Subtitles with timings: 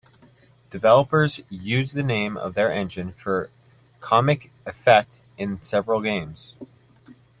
[0.71, 3.51] Developers used the name of their engine for
[3.99, 6.55] comic effect in several games.